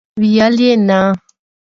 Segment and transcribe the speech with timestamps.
[0.21, 0.99] ویل یې، نه!!!